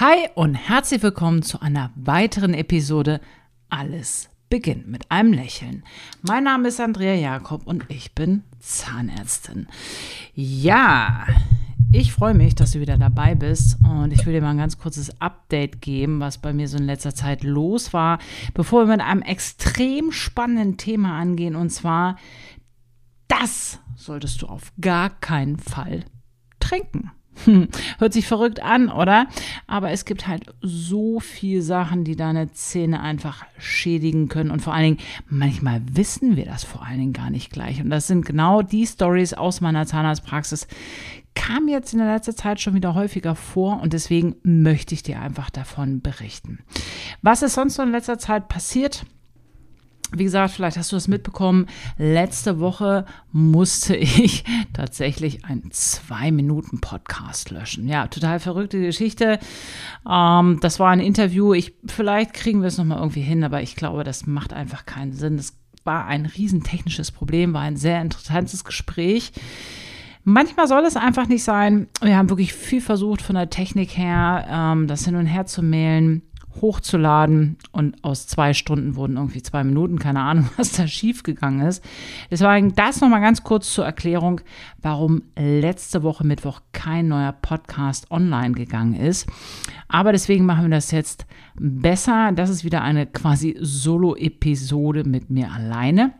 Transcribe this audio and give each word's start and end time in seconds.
Hi 0.00 0.28
und 0.36 0.54
herzlich 0.54 1.02
willkommen 1.02 1.42
zu 1.42 1.60
einer 1.60 1.90
weiteren 1.96 2.54
Episode 2.54 3.20
Alles 3.68 4.30
beginnt 4.48 4.86
mit 4.86 5.10
einem 5.10 5.32
Lächeln. 5.32 5.82
Mein 6.22 6.44
Name 6.44 6.68
ist 6.68 6.78
Andrea 6.78 7.14
Jakob 7.14 7.66
und 7.66 7.84
ich 7.88 8.14
bin 8.14 8.44
Zahnärztin. 8.60 9.66
Ja, 10.34 11.26
ich 11.90 12.12
freue 12.12 12.34
mich, 12.34 12.54
dass 12.54 12.70
du 12.70 12.80
wieder 12.80 12.96
dabei 12.96 13.34
bist 13.34 13.76
und 13.82 14.12
ich 14.12 14.24
will 14.24 14.34
dir 14.34 14.40
mal 14.40 14.50
ein 14.50 14.58
ganz 14.58 14.78
kurzes 14.78 15.20
Update 15.20 15.82
geben, 15.82 16.20
was 16.20 16.38
bei 16.38 16.52
mir 16.52 16.68
so 16.68 16.78
in 16.78 16.84
letzter 16.84 17.12
Zeit 17.12 17.42
los 17.42 17.92
war, 17.92 18.20
bevor 18.54 18.86
wir 18.86 18.98
mit 18.98 19.04
einem 19.04 19.22
extrem 19.22 20.12
spannenden 20.12 20.76
Thema 20.76 21.18
angehen 21.18 21.56
und 21.56 21.70
zwar 21.70 22.18
das 23.26 23.80
solltest 23.96 24.42
du 24.42 24.46
auf 24.46 24.72
gar 24.80 25.10
keinen 25.10 25.58
Fall 25.58 26.04
trinken. 26.60 27.10
Hört 27.98 28.12
sich 28.12 28.26
verrückt 28.26 28.62
an, 28.62 28.88
oder? 28.90 29.26
Aber 29.66 29.90
es 29.90 30.04
gibt 30.04 30.26
halt 30.26 30.46
so 30.60 31.20
viele 31.20 31.62
Sachen, 31.62 32.04
die 32.04 32.16
deine 32.16 32.52
Zähne 32.52 33.00
einfach 33.00 33.44
schädigen 33.58 34.28
können. 34.28 34.50
Und 34.50 34.60
vor 34.60 34.74
allen 34.74 34.96
Dingen, 34.96 35.08
manchmal 35.28 35.82
wissen 35.92 36.36
wir 36.36 36.44
das 36.44 36.64
vor 36.64 36.84
allen 36.84 36.98
Dingen 36.98 37.12
gar 37.12 37.30
nicht 37.30 37.52
gleich. 37.52 37.80
Und 37.80 37.90
das 37.90 38.06
sind 38.06 38.24
genau 38.24 38.62
die 38.62 38.86
Stories 38.86 39.34
aus 39.34 39.60
meiner 39.60 39.86
Zahnarztpraxis. 39.86 40.66
Kam 41.34 41.68
jetzt 41.68 41.92
in 41.92 42.00
der 42.00 42.12
letzten 42.12 42.36
Zeit 42.36 42.60
schon 42.60 42.74
wieder 42.74 42.94
häufiger 42.94 43.36
vor 43.36 43.80
und 43.80 43.92
deswegen 43.92 44.36
möchte 44.42 44.94
ich 44.94 45.04
dir 45.04 45.20
einfach 45.20 45.50
davon 45.50 46.00
berichten. 46.00 46.58
Was 47.22 47.42
ist 47.42 47.54
sonst 47.54 47.78
noch 47.78 47.84
in 47.84 47.92
letzter 47.92 48.18
Zeit 48.18 48.48
passiert? 48.48 49.04
Wie 50.12 50.24
gesagt, 50.24 50.54
vielleicht 50.54 50.78
hast 50.78 50.90
du 50.90 50.96
das 50.96 51.06
mitbekommen. 51.06 51.66
Letzte 51.98 52.60
Woche 52.60 53.04
musste 53.30 53.96
ich 53.96 54.44
tatsächlich 54.72 55.44
einen 55.44 55.70
Zwei-Minuten-Podcast 55.70 57.50
löschen. 57.50 57.88
Ja, 57.88 58.06
total 58.06 58.40
verrückte 58.40 58.80
Geschichte. 58.80 59.38
Ähm, 60.08 60.58
das 60.60 60.80
war 60.80 60.90
ein 60.90 61.00
Interview. 61.00 61.52
Ich, 61.52 61.74
vielleicht 61.86 62.32
kriegen 62.32 62.60
wir 62.60 62.68
es 62.68 62.78
nochmal 62.78 62.98
irgendwie 62.98 63.20
hin, 63.20 63.44
aber 63.44 63.62
ich 63.62 63.76
glaube, 63.76 64.04
das 64.04 64.26
macht 64.26 64.52
einfach 64.52 64.86
keinen 64.86 65.12
Sinn. 65.12 65.36
Das 65.36 65.58
war 65.84 66.06
ein 66.06 66.26
riesentechnisches 66.26 67.10
Problem, 67.10 67.52
war 67.52 67.62
ein 67.62 67.76
sehr 67.76 68.00
interessantes 68.00 68.64
Gespräch. 68.64 69.32
Manchmal 70.24 70.68
soll 70.68 70.84
es 70.84 70.96
einfach 70.96 71.26
nicht 71.28 71.42
sein. 71.44 71.88
Wir 72.02 72.16
haben 72.16 72.28
wirklich 72.28 72.52
viel 72.52 72.80
versucht 72.80 73.22
von 73.22 73.34
der 73.36 73.50
Technik 73.50 73.96
her, 73.96 74.46
ähm, 74.50 74.86
das 74.86 75.04
hin 75.04 75.16
und 75.16 75.26
her 75.26 75.46
zu 75.46 75.62
mailen 75.62 76.22
hochzuladen 76.60 77.56
und 77.72 78.02
aus 78.04 78.26
zwei 78.26 78.54
Stunden 78.54 78.96
wurden 78.96 79.16
irgendwie 79.16 79.42
zwei 79.42 79.64
Minuten, 79.64 79.98
keine 79.98 80.20
Ahnung, 80.20 80.48
was 80.56 80.72
da 80.72 80.86
schiefgegangen 80.86 81.66
ist. 81.66 81.84
Deswegen 82.30 82.74
das 82.74 83.00
nochmal 83.00 83.20
ganz 83.20 83.42
kurz 83.42 83.72
zur 83.72 83.84
Erklärung, 83.84 84.40
warum 84.82 85.22
letzte 85.36 86.02
Woche 86.02 86.26
Mittwoch 86.26 86.60
kein 86.72 87.08
neuer 87.08 87.32
Podcast 87.32 88.10
online 88.10 88.52
gegangen 88.52 88.94
ist. 88.94 89.26
Aber 89.88 90.12
deswegen 90.12 90.46
machen 90.46 90.64
wir 90.64 90.76
das 90.76 90.90
jetzt 90.90 91.26
besser. 91.58 92.32
Das 92.32 92.50
ist 92.50 92.64
wieder 92.64 92.82
eine 92.82 93.06
quasi 93.06 93.56
Solo-Episode 93.60 95.04
mit 95.04 95.30
mir 95.30 95.50
alleine. 95.50 96.12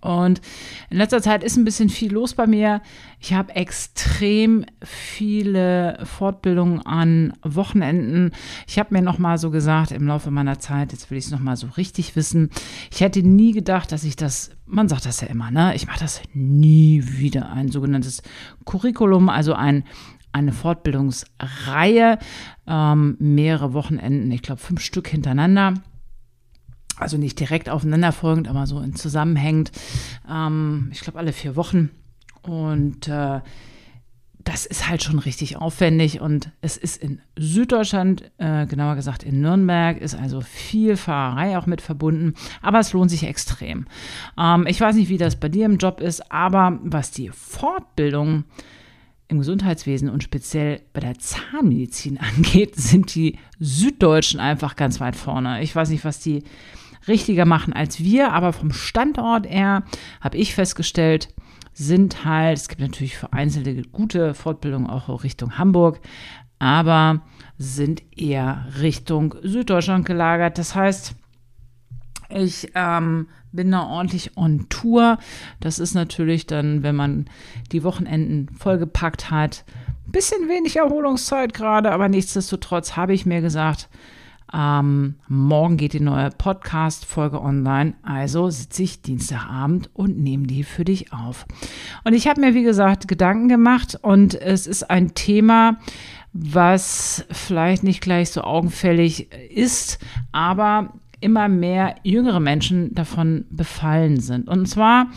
Und 0.00 0.42
in 0.90 0.98
letzter 0.98 1.22
Zeit 1.22 1.42
ist 1.42 1.56
ein 1.56 1.64
bisschen 1.64 1.88
viel 1.88 2.12
los 2.12 2.34
bei 2.34 2.46
mir. 2.46 2.82
Ich 3.20 3.32
habe 3.32 3.54
extrem 3.56 4.66
viele 4.82 5.98
Fortbildungen 6.04 6.84
an 6.84 7.32
Wochenenden. 7.42 8.32
Ich 8.66 8.78
habe 8.78 8.92
mir 8.92 9.00
noch 9.00 9.18
mal 9.18 9.38
so 9.38 9.50
gesagt 9.50 9.92
im 9.92 10.06
Laufe 10.06 10.30
meiner 10.30 10.58
Zeit, 10.58 10.92
jetzt 10.92 11.10
will 11.10 11.16
ich 11.16 11.24
es 11.24 11.30
noch 11.30 11.40
mal 11.40 11.56
so 11.56 11.68
richtig 11.78 12.16
wissen. 12.16 12.50
Ich 12.92 13.00
hätte 13.00 13.22
nie 13.22 13.52
gedacht, 13.52 13.92
dass 13.92 14.04
ich 14.04 14.14
das, 14.14 14.50
man 14.66 14.88
sagt 14.88 15.06
das 15.06 15.22
ja 15.22 15.28
immer, 15.28 15.50
ne? 15.50 15.74
Ich 15.74 15.86
mache 15.86 16.00
das 16.00 16.20
nie 16.34 17.02
wieder 17.04 17.50
ein 17.50 17.70
sogenanntes 17.70 18.22
Curriculum, 18.64 19.28
also 19.28 19.54
ein 19.54 19.84
eine 20.32 20.52
Fortbildungsreihe, 20.52 22.18
ähm, 22.66 23.16
mehrere 23.20 23.72
Wochenenden, 23.72 24.32
ich 24.32 24.42
glaube 24.42 24.60
fünf 24.60 24.80
Stück 24.80 25.06
hintereinander 25.06 25.74
also 26.98 27.16
nicht 27.16 27.38
direkt 27.40 27.68
aufeinanderfolgend, 27.68 28.48
aber 28.48 28.66
so 28.66 28.84
zusammenhängend. 28.88 29.72
Ähm, 30.30 30.90
ich 30.92 31.00
glaube 31.00 31.18
alle 31.18 31.32
vier 31.32 31.56
Wochen. 31.56 31.90
Und 32.42 33.08
äh, 33.08 33.40
das 34.44 34.66
ist 34.66 34.88
halt 34.88 35.02
schon 35.02 35.18
richtig 35.18 35.56
aufwendig 35.56 36.20
und 36.20 36.50
es 36.60 36.76
ist 36.76 37.02
in 37.02 37.20
Süddeutschland, 37.36 38.30
äh, 38.36 38.66
genauer 38.66 38.94
gesagt 38.94 39.22
in 39.22 39.40
Nürnberg, 39.40 39.98
ist 40.00 40.14
also 40.14 40.42
viel 40.42 40.96
Fahrerei 40.96 41.56
auch 41.56 41.66
mit 41.66 41.80
verbunden, 41.80 42.34
aber 42.60 42.78
es 42.78 42.92
lohnt 42.92 43.10
sich 43.10 43.24
extrem. 43.24 43.86
Ähm, 44.38 44.66
ich 44.66 44.80
weiß 44.80 44.96
nicht, 44.96 45.08
wie 45.08 45.16
das 45.16 45.36
bei 45.36 45.48
dir 45.48 45.64
im 45.64 45.78
Job 45.78 46.00
ist, 46.00 46.30
aber 46.30 46.78
was 46.82 47.10
die 47.10 47.30
Fortbildung 47.30 48.44
im 49.28 49.38
Gesundheitswesen 49.38 50.10
und 50.10 50.22
speziell 50.22 50.82
bei 50.92 51.00
der 51.00 51.18
Zahnmedizin 51.18 52.18
angeht, 52.36 52.76
sind 52.76 53.14
die 53.14 53.38
Süddeutschen 53.58 54.40
einfach 54.40 54.76
ganz 54.76 55.00
weit 55.00 55.16
vorne. 55.16 55.62
Ich 55.62 55.74
weiß 55.74 55.88
nicht, 55.88 56.04
was 56.04 56.20
die 56.20 56.44
richtiger 57.08 57.44
machen 57.44 57.72
als 57.72 58.00
wir, 58.00 58.32
aber 58.32 58.52
vom 58.52 58.72
Standort 58.72 59.48
her 59.48 59.84
habe 60.20 60.36
ich 60.36 60.54
festgestellt, 60.54 61.28
sind 61.72 62.24
halt, 62.24 62.56
es 62.58 62.68
gibt 62.68 62.80
natürlich 62.80 63.16
vereinzelte 63.16 63.82
gute 63.82 64.34
Fortbildungen 64.34 64.88
auch 64.88 65.24
Richtung 65.24 65.58
Hamburg, 65.58 66.00
aber 66.58 67.22
sind 67.58 68.02
eher 68.16 68.66
Richtung 68.80 69.34
Süddeutschland 69.42 70.06
gelagert. 70.06 70.56
Das 70.56 70.74
heißt, 70.74 71.14
ich 72.30 72.70
ähm, 72.74 73.28
bin 73.52 73.70
da 73.70 73.86
ordentlich 73.86 74.36
on 74.36 74.68
Tour. 74.68 75.18
Das 75.60 75.78
ist 75.78 75.94
natürlich 75.94 76.46
dann, 76.46 76.82
wenn 76.82 76.96
man 76.96 77.26
die 77.72 77.84
Wochenenden 77.84 78.48
vollgepackt 78.56 79.30
hat, 79.30 79.64
ein 80.06 80.12
bisschen 80.12 80.48
wenig 80.48 80.76
Erholungszeit 80.76 81.54
gerade, 81.54 81.90
aber 81.92 82.08
nichtsdestotrotz 82.08 82.96
habe 82.96 83.14
ich 83.14 83.26
mir 83.26 83.40
gesagt, 83.40 83.88
ähm, 84.54 85.16
morgen 85.26 85.76
geht 85.76 85.94
die 85.94 86.00
neue 86.00 86.30
Podcast-Folge 86.30 87.42
online. 87.42 87.94
Also 88.02 88.50
sitze 88.50 88.84
ich 88.84 89.02
Dienstagabend 89.02 89.90
und 89.94 90.18
nehme 90.18 90.46
die 90.46 90.62
für 90.62 90.84
dich 90.84 91.12
auf. 91.12 91.44
Und 92.04 92.14
ich 92.14 92.28
habe 92.28 92.40
mir, 92.40 92.54
wie 92.54 92.62
gesagt, 92.62 93.08
Gedanken 93.08 93.48
gemacht 93.48 93.98
und 94.00 94.34
es 94.34 94.66
ist 94.66 94.88
ein 94.90 95.14
Thema, 95.14 95.78
was 96.32 97.24
vielleicht 97.30 97.82
nicht 97.82 98.00
gleich 98.00 98.30
so 98.30 98.42
augenfällig 98.42 99.32
ist, 99.50 99.98
aber 100.32 100.94
immer 101.20 101.48
mehr 101.48 101.96
jüngere 102.02 102.40
Menschen 102.40 102.94
davon 102.94 103.46
befallen 103.50 104.20
sind. 104.20 104.48
Und 104.48 104.66
zwar 104.66 105.08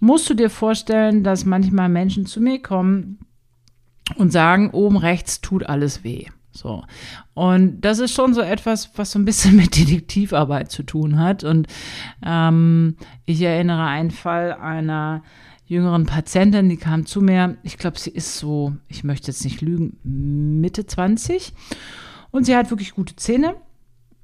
musst 0.00 0.28
du 0.30 0.34
dir 0.34 0.50
vorstellen, 0.50 1.22
dass 1.22 1.44
manchmal 1.44 1.88
Menschen 1.88 2.26
zu 2.26 2.40
mir 2.40 2.60
kommen 2.60 3.18
und 4.16 4.32
sagen, 4.32 4.70
oben 4.70 4.96
rechts 4.96 5.40
tut 5.40 5.66
alles 5.66 6.02
weh. 6.04 6.26
So. 6.54 6.84
Und 7.34 7.80
das 7.80 7.98
ist 7.98 8.12
schon 8.12 8.32
so 8.32 8.40
etwas, 8.40 8.90
was 8.96 9.10
so 9.10 9.18
ein 9.18 9.24
bisschen 9.24 9.56
mit 9.56 9.76
Detektivarbeit 9.76 10.70
zu 10.70 10.82
tun 10.84 11.18
hat. 11.18 11.44
Und 11.44 11.66
ähm, 12.24 12.96
ich 13.26 13.42
erinnere 13.42 13.84
einen 13.84 14.10
Fall 14.10 14.52
einer 14.52 15.22
jüngeren 15.66 16.06
Patientin, 16.06 16.68
die 16.68 16.76
kam 16.76 17.06
zu 17.06 17.20
mir. 17.20 17.56
Ich 17.62 17.78
glaube, 17.78 17.98
sie 17.98 18.10
ist 18.10 18.38
so, 18.38 18.74
ich 18.88 19.04
möchte 19.04 19.28
jetzt 19.28 19.44
nicht 19.44 19.60
lügen, 19.60 19.98
Mitte 20.02 20.86
20. 20.86 21.52
Und 22.30 22.44
sie 22.44 22.56
hat 22.56 22.70
wirklich 22.70 22.94
gute 22.94 23.16
Zähne. 23.16 23.56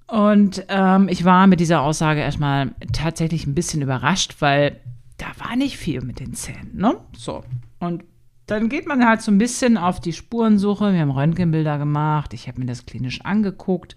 Und 0.06 0.64
ähm, 0.68 1.08
ich 1.08 1.24
war 1.24 1.46
mit 1.46 1.60
dieser 1.60 1.82
Aussage 1.82 2.20
erstmal 2.20 2.74
tatsächlich 2.92 3.46
ein 3.46 3.54
bisschen 3.54 3.82
überrascht, 3.82 4.36
weil 4.40 4.80
da 5.18 5.26
war 5.38 5.56
nicht 5.56 5.76
viel 5.76 6.00
mit 6.02 6.18
den 6.18 6.34
Zähnen. 6.34 6.76
Ne? 6.76 6.96
So. 7.16 7.44
Und 7.78 8.02
dann 8.50 8.68
geht 8.68 8.86
man 8.86 9.06
halt 9.06 9.22
so 9.22 9.30
ein 9.30 9.38
bisschen 9.38 9.76
auf 9.76 10.00
die 10.00 10.12
Spurensuche. 10.12 10.92
Wir 10.92 11.00
haben 11.00 11.10
Röntgenbilder 11.10 11.78
gemacht. 11.78 12.34
Ich 12.34 12.48
habe 12.48 12.60
mir 12.60 12.66
das 12.66 12.86
klinisch 12.86 13.20
angeguckt. 13.22 13.96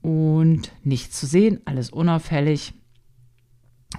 Und 0.00 0.72
nichts 0.82 1.18
zu 1.18 1.26
sehen, 1.26 1.60
alles 1.64 1.90
unauffällig. 1.90 2.74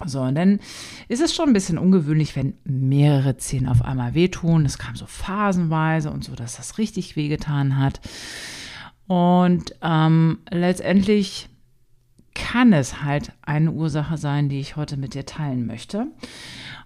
So, 0.06 0.22
und 0.22 0.35
dann 0.35 0.59
ist 1.07 1.22
es 1.22 1.33
schon 1.33 1.47
ein 1.47 1.53
bisschen 1.53 1.78
ungewöhnlich, 1.78 2.35
wenn 2.35 2.56
mehrere 2.63 3.38
Zähne 3.38 3.72
auf 3.72 3.81
einmal 3.81 4.13
wehtun. 4.13 4.66
Es 4.66 4.78
kam 4.78 4.95
so 4.95 5.06
phasenweise 5.06 6.12
und 6.12 6.23
so, 6.23 6.35
dass 6.35 6.57
das 6.57 6.77
richtig 6.77 7.16
wehgetan 7.16 7.77
hat. 7.77 8.01
Und 9.07 9.75
ähm, 9.81 10.39
letztendlich 10.51 11.50
kann 12.33 12.74
es 12.74 13.03
halt 13.03 13.31
eine 13.41 13.71
Ursache 13.71 14.18
sein, 14.18 14.50
die 14.50 14.59
ich 14.59 14.75
heute 14.75 14.98
mit 14.98 15.13
dir 15.13 15.25
teilen 15.25 15.65
möchte. 15.65 16.07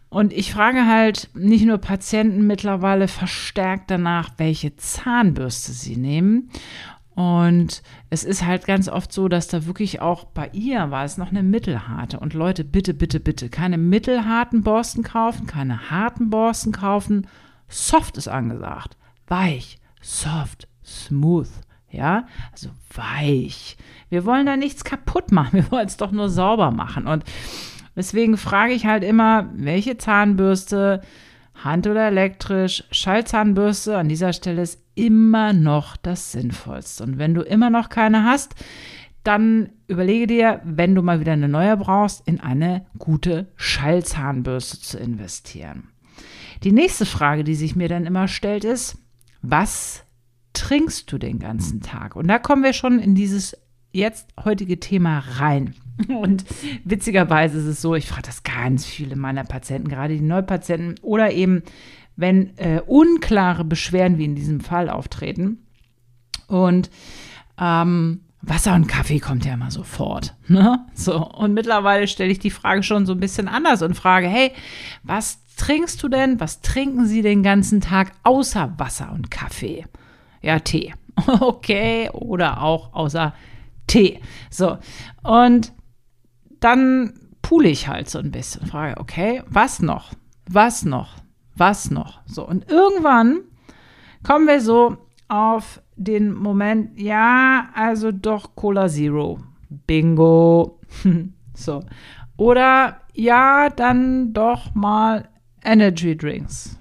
Und 0.10 0.34
ich 0.34 0.54
frage 0.54 0.88
halt 0.88 1.30
nicht 1.36 1.66
nur 1.66 1.78
Patienten 1.78 2.48
mittlerweile 2.48 3.08
verstärkt 3.08 3.92
danach, 3.92 4.32
welche 4.38 4.76
Zahnbürste 4.76 5.72
sie 5.72 5.98
nehmen. 5.98 6.50
Und 7.14 7.84
es 8.10 8.24
ist 8.24 8.46
halt 8.46 8.66
ganz 8.66 8.88
oft 8.88 9.12
so, 9.12 9.28
dass 9.28 9.48
da 9.48 9.66
wirklich 9.66 10.02
auch 10.02 10.24
bei 10.24 10.50
ihr 10.54 10.90
war 10.90 11.04
es 11.04 11.18
noch 11.18 11.30
eine 11.30 11.44
mittelharte. 11.44 12.20
Und 12.20 12.34
Leute, 12.34 12.64
bitte, 12.64 12.94
bitte, 12.94 13.20
bitte, 13.20 13.50
keine 13.50 13.78
mittelharten 13.78 14.64
Borsten 14.64 15.04
kaufen, 15.04 15.46
keine 15.46 15.92
harten 15.92 16.30
Borsten 16.30 16.72
kaufen. 16.72 17.28
Soft 17.68 18.18
ist 18.18 18.30
angesagt. 18.30 18.98
Weich, 19.28 19.80
soft, 20.02 20.68
smooth. 20.84 21.50
Ja, 21.92 22.26
also 22.52 22.70
weich. 22.94 23.76
Wir 24.10 24.26
wollen 24.26 24.46
da 24.46 24.56
nichts 24.56 24.84
kaputt 24.84 25.32
machen. 25.32 25.54
Wir 25.54 25.72
wollen 25.72 25.88
es 25.88 25.98
doch 25.98 26.12
nur 26.12 26.30
sauber 26.30 26.72
machen. 26.72 27.06
Und 27.06 27.24
Deswegen 28.00 28.38
frage 28.38 28.72
ich 28.72 28.86
halt 28.86 29.04
immer, 29.04 29.50
welche 29.54 29.98
Zahnbürste, 29.98 31.02
Hand 31.54 31.86
oder 31.86 32.08
elektrisch, 32.08 32.86
Schallzahnbürste, 32.92 33.98
an 33.98 34.08
dieser 34.08 34.32
Stelle 34.32 34.62
ist 34.62 34.82
immer 34.96 35.52
noch 35.52 35.98
das 35.98 36.32
Sinnvollste. 36.32 37.04
Und 37.04 37.18
wenn 37.18 37.34
du 37.34 37.42
immer 37.42 37.70
noch 37.70 37.90
keine 37.90 38.24
hast, 38.24 38.56
dann 39.26 39.72
überlege 39.88 40.28
dir, 40.28 40.62
wenn 40.64 40.96
du 40.96 41.02
mal 41.02 41.20
wieder 41.20 41.34
eine 41.34 41.50
neue 41.50 41.76
brauchst, 41.76 42.26
in 42.26 42.40
eine 42.40 42.86
gute 42.98 43.52
Schallzahnbürste 43.58 44.80
zu 44.80 44.98
investieren. 44.98 45.90
Die 46.64 46.72
nächste 46.72 47.06
Frage, 47.06 47.44
die 47.44 47.56
sich 47.56 47.76
mir 47.76 47.90
dann 47.90 48.06
immer 48.06 48.30
stellt, 48.30 48.64
ist, 48.64 48.98
was 49.42 50.06
trinkst 50.54 51.12
du 51.12 51.18
den 51.18 51.40
ganzen 51.40 51.82
Tag? 51.82 52.16
Und 52.16 52.30
da 52.30 52.40
kommen 52.40 52.64
wir 52.64 52.72
schon 52.72 52.98
in 53.00 53.14
dieses 53.14 53.58
jetzt 53.92 54.30
heutige 54.46 54.80
Thema 54.80 55.20
rein. 55.38 55.76
Und 56.08 56.46
witzigerweise 56.84 57.60
ist 57.60 57.66
es 57.66 57.82
so, 57.82 57.96
ich 57.96 58.08
frage 58.08 58.24
das 58.24 58.44
ganz 58.44 58.86
viele 58.86 59.16
meiner 59.16 59.44
Patienten, 59.44 59.90
gerade 59.90 60.16
die 60.16 60.24
Neupatienten 60.24 60.96
oder 61.02 61.32
eben, 61.32 61.64
wenn 62.16 62.58
äh, 62.58 62.82
unklare 62.86 63.64
Beschwerden 63.64 64.18
wie 64.18 64.26
in 64.26 64.36
diesem 64.36 64.60
Fall 64.62 64.90
auftreten. 64.90 65.66
Und 66.48 66.90
ähm, 67.60 68.22
Wasser 68.42 68.74
und 68.76 68.88
Kaffee 68.88 69.20
kommt 69.20 69.46
ja 69.46 69.54
immer 69.54 69.72
sofort. 69.72 70.36
Ne? 70.48 70.84
So, 70.96 71.28
und 71.28 71.54
mittlerweile 71.54 72.08
stelle 72.08 72.32
ich 72.32 72.40
die 72.40 72.50
Frage 72.50 72.82
schon 72.82 73.06
so 73.06 73.14
ein 73.14 73.20
bisschen 73.20 73.48
anders 73.48 73.84
und 73.84 73.94
frage, 73.94 74.28
hey, 74.28 74.52
was 75.04 75.40
trinkst 75.58 76.02
du 76.02 76.08
denn? 76.08 76.40
Was 76.40 76.62
trinken 76.62 77.06
Sie 77.06 77.22
den 77.22 77.44
ganzen 77.44 77.82
Tag 77.82 78.14
außer 78.24 78.74
Wasser 78.78 79.12
und 79.14 79.30
Kaffee? 79.30 79.86
Ja, 80.42 80.60
Tee. 80.60 80.94
Okay, 81.40 82.10
oder 82.14 82.64
auch 82.64 82.94
außer 82.94 83.34
Tee. 83.86 84.22
So, 84.50 84.78
und 85.22 85.74
dann 86.60 87.14
pule 87.42 87.70
ich 87.70 87.88
halt 87.88 88.10
so 88.10 88.20
ein 88.20 88.32
bisschen, 88.32 88.68
frage, 88.68 89.00
okay, 89.00 89.44
was 89.48 89.82
noch? 89.82 90.14
Was 90.50 90.86
noch? 90.86 91.16
Was 91.56 91.92
noch? 91.92 92.22
So, 92.26 92.48
und 92.48 92.70
irgendwann 92.70 93.42
kommen 94.24 94.48
wir 94.48 94.62
so 94.62 94.98
auf 95.28 95.82
den 95.96 96.34
Moment, 96.34 97.00
ja, 97.00 97.70
also 97.74 98.12
doch 98.12 98.56
Cola 98.56 98.88
Zero. 98.88 99.40
Bingo. 99.70 100.80
so. 101.54 101.84
Oder 102.38 103.02
ja, 103.14 103.70
dann 103.70 104.34
doch 104.34 104.74
mal 104.74 105.30
Energy 105.64 106.16
Drinks. 106.16 106.80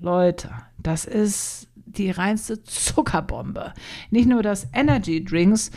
Leute, 0.00 0.50
das 0.78 1.04
ist 1.04 1.68
die 1.74 2.10
reinste 2.10 2.62
Zuckerbombe. 2.62 3.74
Nicht 4.10 4.28
nur, 4.28 4.42
dass 4.42 4.68
Energy 4.72 5.24
Drinks 5.24 5.70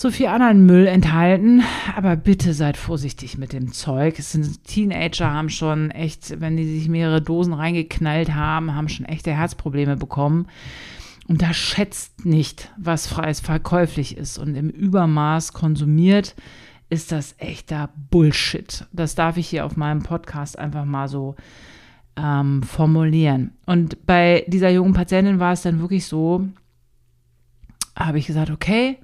so 0.00 0.10
viel 0.10 0.28
anderen 0.28 0.64
Müll 0.64 0.86
enthalten, 0.86 1.62
aber 1.94 2.16
bitte 2.16 2.54
seid 2.54 2.78
vorsichtig 2.78 3.36
mit 3.36 3.52
dem 3.52 3.74
Zeug. 3.74 4.18
Es 4.18 4.32
sind 4.32 4.64
Teenager 4.64 5.30
haben 5.30 5.50
schon 5.50 5.90
echt, 5.90 6.40
wenn 6.40 6.56
die 6.56 6.64
sich 6.64 6.88
mehrere 6.88 7.20
Dosen 7.20 7.52
reingeknallt 7.52 8.34
haben, 8.34 8.74
haben 8.74 8.88
schon 8.88 9.04
echte 9.04 9.30
Herzprobleme 9.30 9.98
bekommen. 9.98 10.46
Und 11.28 11.42
da 11.42 11.52
schätzt 11.52 12.24
nicht, 12.24 12.72
was 12.78 13.08
freies 13.08 13.40
verkäuflich 13.40 14.16
ist 14.16 14.38
und 14.38 14.54
im 14.54 14.70
Übermaß 14.70 15.52
konsumiert 15.52 16.34
ist 16.88 17.12
das 17.12 17.34
echter 17.36 17.90
Bullshit. 18.10 18.86
Das 18.94 19.14
darf 19.14 19.36
ich 19.36 19.50
hier 19.50 19.66
auf 19.66 19.76
meinem 19.76 20.02
Podcast 20.02 20.58
einfach 20.58 20.86
mal 20.86 21.08
so 21.08 21.36
ähm, 22.16 22.62
formulieren. 22.62 23.52
Und 23.66 24.06
bei 24.06 24.46
dieser 24.48 24.70
jungen 24.70 24.94
Patientin 24.94 25.40
war 25.40 25.52
es 25.52 25.60
dann 25.60 25.78
wirklich 25.80 26.06
so, 26.06 26.48
habe 27.94 28.18
ich 28.18 28.26
gesagt, 28.26 28.48
okay, 28.48 28.96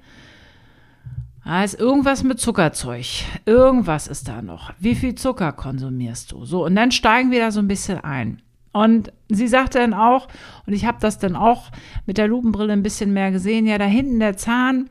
da 1.47 1.63
ist 1.63 1.79
irgendwas 1.79 2.23
mit 2.23 2.41
Zuckerzeug. 2.41 3.05
Irgendwas 3.45 4.09
ist 4.09 4.27
da 4.27 4.41
noch. 4.41 4.73
Wie 4.79 4.95
viel 4.95 5.15
Zucker 5.15 5.53
konsumierst 5.53 6.33
du? 6.33 6.43
So, 6.43 6.65
und 6.65 6.75
dann 6.75 6.91
steigen 6.91 7.31
wir 7.31 7.39
da 7.39 7.51
so 7.51 7.61
ein 7.61 7.69
bisschen 7.69 8.01
ein. 8.01 8.41
Und 8.73 9.13
sie 9.29 9.47
sagte 9.47 9.79
dann 9.79 9.93
auch, 9.93 10.27
und 10.65 10.73
ich 10.73 10.85
habe 10.85 10.97
das 10.99 11.19
dann 11.19 11.37
auch 11.37 11.71
mit 12.05 12.17
der 12.17 12.27
Lupenbrille 12.27 12.73
ein 12.73 12.83
bisschen 12.83 13.13
mehr 13.13 13.31
gesehen, 13.31 13.65
ja, 13.65 13.77
da 13.77 13.85
hinten 13.85 14.19
der 14.19 14.35
Zahn, 14.35 14.89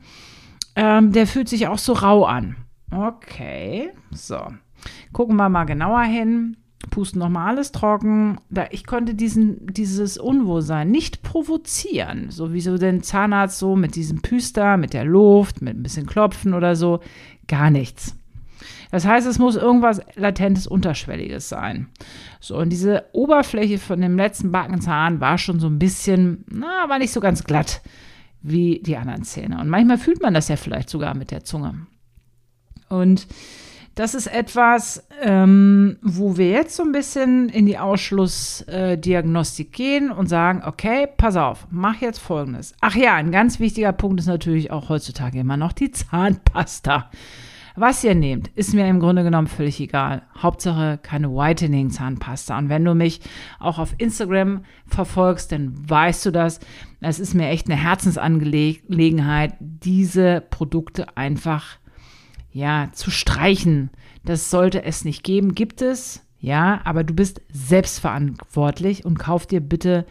ähm, 0.75 1.11
der 1.11 1.27
fühlt 1.27 1.47
sich 1.47 1.67
auch 1.67 1.77
so 1.77 1.93
rau 1.93 2.25
an. 2.25 2.55
Okay, 2.89 3.91
so. 4.09 4.39
Gucken 5.13 5.35
wir 5.35 5.49
mal 5.49 5.65
genauer 5.65 6.05
hin. 6.05 6.57
Pusten 6.89 7.19
nochmal 7.19 7.49
alles 7.49 7.71
trocken. 7.71 8.39
Da, 8.49 8.67
ich 8.71 8.85
konnte 8.85 9.13
diesen, 9.13 9.67
dieses 9.67 10.17
Unwohlsein 10.17 10.89
nicht 10.89 11.23
provozieren. 11.23 12.29
So 12.29 12.53
wie 12.53 12.61
so 12.61 12.77
den 12.77 13.03
Zahnarzt 13.03 13.59
so 13.59 13.75
mit 13.75 13.95
diesem 13.95 14.21
Püster, 14.21 14.77
mit 14.77 14.93
der 14.93 15.05
Luft, 15.05 15.61
mit 15.61 15.77
ein 15.77 15.83
bisschen 15.83 16.05
Klopfen 16.05 16.53
oder 16.53 16.75
so. 16.75 16.99
Gar 17.47 17.69
nichts. 17.69 18.15
Das 18.91 19.05
heißt, 19.05 19.27
es 19.27 19.39
muss 19.39 19.55
irgendwas 19.55 20.01
latentes, 20.15 20.67
unterschwelliges 20.67 21.49
sein. 21.49 21.87
So, 22.39 22.57
und 22.57 22.69
diese 22.69 23.05
Oberfläche 23.11 23.77
von 23.77 24.01
dem 24.01 24.15
letzten 24.15 24.51
Backenzahn 24.51 25.19
war 25.19 25.37
schon 25.37 25.59
so 25.59 25.67
ein 25.67 25.79
bisschen, 25.79 26.45
na, 26.49 26.87
war 26.87 26.99
nicht 26.99 27.11
so 27.11 27.19
ganz 27.19 27.43
glatt 27.43 27.81
wie 28.41 28.79
die 28.79 28.97
anderen 28.97 29.23
Zähne. 29.23 29.59
Und 29.59 29.67
manchmal 29.67 29.97
fühlt 29.97 30.21
man 30.21 30.33
das 30.33 30.47
ja 30.47 30.55
vielleicht 30.55 30.89
sogar 30.89 31.15
mit 31.15 31.31
der 31.31 31.43
Zunge. 31.43 31.87
Und 32.89 33.27
das 33.97 34.13
ist 34.13 34.27
etwas, 34.27 35.07
ähm, 35.23 35.97
wo 36.03 36.37
wir 36.37 36.51
jetzt 36.51 36.75
so 36.75 36.83
ein 36.83 36.91
bisschen 36.91 37.49
in 37.49 37.65
die 37.65 37.79
Ausschlussdiagnostik 37.79 39.67
äh, 39.69 39.71
gehen 39.71 40.11
und 40.11 40.27
sagen, 40.27 40.61
okay, 40.63 41.07
pass 41.17 41.35
auf, 41.35 41.65
mach 41.71 41.99
jetzt 41.99 42.19
Folgendes. 42.19 42.75
Ach 42.79 42.95
ja, 42.95 43.15
ein 43.15 43.31
ganz 43.31 43.59
wichtiger 43.59 43.93
Punkt 43.93 44.19
ist 44.19 44.27
natürlich 44.27 44.69
auch 44.69 44.89
heutzutage 44.89 45.39
immer 45.39 45.57
noch 45.57 45.73
die 45.73 45.89
Zahnpasta. 46.11 47.09
Was 47.75 48.03
ihr 48.03 48.13
nehmt, 48.13 48.49
ist 48.49 48.75
mir 48.75 48.87
im 48.87 48.99
Grunde 48.99 49.23
genommen 49.23 49.47
völlig 49.47 49.79
egal. 49.79 50.21
Hauptsache 50.37 50.99
keine 51.01 51.31
Whitening 51.31 51.89
Zahnpasta. 51.89 52.55
Und 52.57 52.69
wenn 52.69 52.85
du 52.85 52.93
mich 52.93 53.21
auch 53.59 53.79
auf 53.79 53.95
Instagram 53.97 54.63
verfolgst, 54.85 55.51
dann 55.51 55.73
weißt 55.89 56.23
du 56.27 56.31
das. 56.31 56.59
Es 57.01 57.19
ist 57.19 57.33
mir 57.33 57.49
echt 57.49 57.67
eine 57.67 57.81
Herzensangelegenheit, 57.81 59.53
diese 59.59 60.41
Produkte 60.41 61.17
einfach 61.17 61.77
ja, 62.57 62.89
zu 62.91 63.11
streichen. 63.11 63.91
Das 64.25 64.49
sollte 64.49 64.83
es 64.83 65.05
nicht 65.05 65.23
geben. 65.23 65.53
Gibt 65.53 65.83
es, 65.83 66.25
ja, 66.39 66.81
aber 66.85 67.03
du 67.03 67.13
bist 67.13 67.39
selbstverantwortlich 67.51 69.05
und 69.05 69.19
kauf 69.19 69.45
dir 69.45 69.61
bitte 69.61 70.07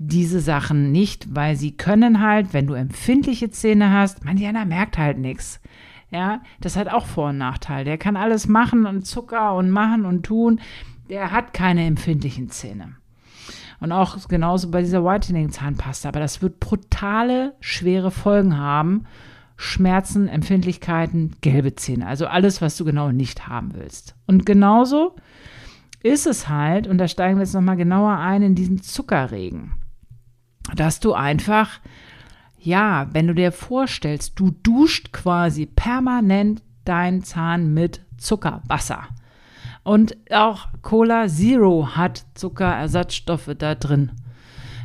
diese 0.00 0.40
Sachen 0.40 0.90
nicht, 0.90 1.36
weil 1.36 1.54
sie 1.54 1.76
können 1.76 2.20
halt, 2.20 2.52
wenn 2.52 2.66
du 2.66 2.74
empfindliche 2.74 3.50
Zähne 3.50 3.92
hast, 3.92 4.24
manch 4.24 4.44
einer 4.44 4.64
merkt 4.64 4.98
halt 4.98 5.18
nichts. 5.18 5.60
Ja, 6.10 6.42
das 6.60 6.74
hat 6.74 6.88
auch 6.88 7.06
Vor- 7.06 7.28
und 7.28 7.38
Nachteil. 7.38 7.84
Der 7.84 7.96
kann 7.96 8.16
alles 8.16 8.48
machen 8.48 8.86
und 8.86 9.06
Zucker 9.06 9.54
und 9.54 9.70
machen 9.70 10.04
und 10.04 10.24
tun. 10.24 10.60
Der 11.08 11.30
hat 11.30 11.54
keine 11.54 11.86
empfindlichen 11.86 12.50
Zähne. 12.50 12.96
Und 13.78 13.92
auch 13.92 14.16
genauso 14.26 14.70
bei 14.70 14.80
dieser 14.80 15.04
Whitening-Zahnpasta. 15.04 16.08
Aber 16.08 16.20
das 16.20 16.42
wird 16.42 16.58
brutale, 16.58 17.54
schwere 17.60 18.10
Folgen 18.10 18.58
haben. 18.58 19.06
Schmerzen, 19.56 20.28
Empfindlichkeiten, 20.28 21.36
gelbe 21.40 21.74
Zähne. 21.74 22.06
Also 22.06 22.26
alles, 22.26 22.60
was 22.60 22.76
du 22.76 22.84
genau 22.84 23.12
nicht 23.12 23.46
haben 23.46 23.74
willst. 23.74 24.16
Und 24.26 24.46
genauso 24.46 25.14
ist 26.02 26.26
es 26.26 26.48
halt, 26.48 26.86
und 26.86 26.98
da 26.98 27.08
steigen 27.08 27.36
wir 27.38 27.44
jetzt 27.44 27.54
nochmal 27.54 27.76
genauer 27.76 28.18
ein, 28.18 28.42
in 28.42 28.54
diesen 28.54 28.82
Zuckerregen, 28.82 29.72
dass 30.74 31.00
du 31.00 31.14
einfach, 31.14 31.80
ja, 32.58 33.08
wenn 33.12 33.26
du 33.26 33.34
dir 33.34 33.52
vorstellst, 33.52 34.38
du 34.38 34.50
duscht 34.50 35.12
quasi 35.12 35.66
permanent 35.66 36.62
deinen 36.84 37.22
Zahn 37.22 37.72
mit 37.72 38.00
Zuckerwasser. 38.18 39.08
Und 39.82 40.16
auch 40.30 40.68
Cola 40.82 41.28
Zero 41.28 41.88
hat 41.94 42.24
Zuckerersatzstoffe 42.34 43.50
da 43.56 43.74
drin. 43.74 44.12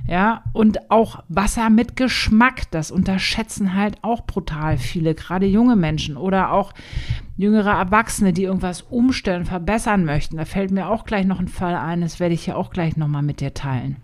Ja, 0.09 0.43
und 0.53 0.89
auch 0.89 1.23
Wasser 1.29 1.69
mit 1.69 1.95
Geschmack, 1.95 2.71
das 2.71 2.89
unterschätzen 2.89 3.75
halt 3.75 3.99
auch 4.01 4.25
brutal 4.25 4.79
viele, 4.79 5.13
gerade 5.13 5.45
junge 5.45 5.75
Menschen 5.75 6.17
oder 6.17 6.51
auch 6.51 6.73
jüngere 7.37 7.73
Erwachsene, 7.73 8.33
die 8.33 8.41
irgendwas 8.41 8.81
umstellen, 8.81 9.45
verbessern 9.45 10.05
möchten. 10.05 10.37
Da 10.37 10.45
fällt 10.45 10.71
mir 10.71 10.87
auch 10.87 11.05
gleich 11.05 11.27
noch 11.27 11.39
ein 11.39 11.47
Fall 11.47 11.75
ein, 11.75 12.01
das 12.01 12.19
werde 12.19 12.33
ich 12.33 12.47
ja 12.47 12.55
auch 12.55 12.71
gleich 12.71 12.97
nochmal 12.97 13.21
mit 13.21 13.39
dir 13.39 13.53
teilen. 13.53 13.97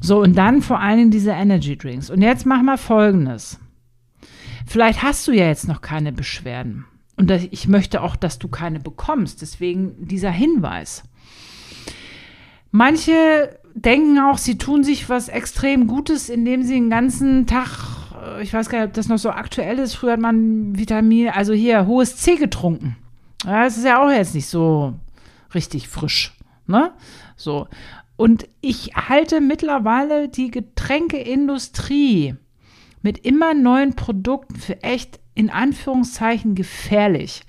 So, 0.00 0.22
und 0.22 0.38
dann 0.38 0.62
vor 0.62 0.78
allen 0.78 0.98
Dingen 0.98 1.10
diese 1.10 1.32
Energy 1.32 1.76
Drinks. 1.76 2.08
Und 2.08 2.22
jetzt 2.22 2.46
mach 2.46 2.62
mal 2.62 2.78
Folgendes. 2.78 3.58
Vielleicht 4.64 5.02
hast 5.02 5.26
du 5.26 5.32
ja 5.32 5.46
jetzt 5.46 5.66
noch 5.66 5.80
keine 5.80 6.12
Beschwerden. 6.12 6.84
Und 7.16 7.32
ich 7.32 7.66
möchte 7.66 8.00
auch, 8.00 8.14
dass 8.14 8.38
du 8.38 8.46
keine 8.46 8.78
bekommst. 8.78 9.42
Deswegen 9.42 10.06
dieser 10.06 10.30
Hinweis. 10.30 11.02
Manche 12.70 13.58
denken 13.76 14.18
auch, 14.18 14.38
sie 14.38 14.58
tun 14.58 14.82
sich 14.82 15.08
was 15.08 15.28
extrem 15.28 15.86
Gutes, 15.86 16.28
indem 16.28 16.62
sie 16.62 16.74
den 16.74 16.90
ganzen 16.90 17.46
Tag, 17.46 17.68
äh, 18.24 18.42
ich 18.42 18.52
weiß 18.52 18.68
gar 18.68 18.80
nicht, 18.80 18.88
ob 18.88 18.94
das 18.94 19.08
noch 19.08 19.18
so 19.18 19.30
aktuell 19.30 19.78
ist, 19.78 19.94
früher 19.94 20.12
hat 20.12 20.20
man 20.20 20.76
Vitamin, 20.76 21.28
also 21.28 21.52
hier 21.52 21.86
hohes 21.86 22.16
C 22.16 22.36
getrunken. 22.36 22.96
Ja, 23.44 23.64
das 23.64 23.76
ist 23.76 23.84
ja 23.84 24.02
auch 24.02 24.10
jetzt 24.10 24.34
nicht 24.34 24.46
so 24.46 24.94
richtig 25.54 25.88
frisch, 25.88 26.32
ne? 26.66 26.92
So. 27.36 27.68
Und 28.16 28.48
ich 28.62 28.92
halte 28.96 29.42
mittlerweile 29.42 30.28
die 30.28 30.50
Getränkeindustrie 30.50 32.34
mit 33.02 33.18
immer 33.26 33.52
neuen 33.52 33.94
Produkten 33.94 34.56
für 34.56 34.82
echt 34.82 35.20
in 35.34 35.50
Anführungszeichen 35.50 36.54
gefährlich, 36.54 37.42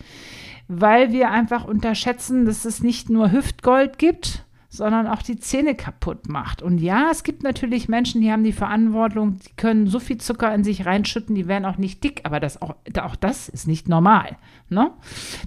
weil 0.67 1.13
wir 1.13 1.31
einfach 1.31 1.63
unterschätzen, 1.63 2.46
dass 2.46 2.65
es 2.65 2.84
nicht 2.84 3.10
nur 3.10 3.31
Hüftgold 3.31 3.98
gibt, 3.98 4.46
sondern 4.69 5.07
auch 5.07 5.21
die 5.21 5.39
Zähne 5.39 5.75
kaputt 5.75 6.27
macht. 6.27 6.62
Und 6.62 6.79
ja, 6.79 7.09
es 7.12 7.24
gibt 7.24 7.43
natürlich 7.43 7.88
Menschen, 7.88 8.21
die 8.21 8.31
haben 8.31 8.43
die 8.43 8.53
Verantwortung, 8.53 9.39
die 9.39 9.55
können 9.55 9.88
so 9.88 10.00
viel 10.00 10.17
Zucker 10.17 10.53
in 10.53 10.63
sich 10.63 10.86
reinschütten, 10.86 11.36
die 11.36 11.47
werden 11.47 11.65
auch 11.65 11.77
nicht 11.77 12.03
dick, 12.03 12.21
aber 12.24 12.39
das 12.39 12.62
auch, 12.62 12.75
auch 13.00 13.15
das 13.15 13.50
ist 13.50 13.67
nicht 13.67 13.88
normal. 13.88 14.38
Ne? 14.69 14.91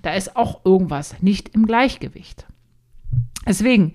Da 0.02 0.14
ist 0.14 0.36
auch 0.36 0.64
irgendwas 0.64 1.20
nicht 1.22 1.50
im 1.50 1.66
Gleichgewicht. 1.66 2.46
Deswegen, 3.46 3.94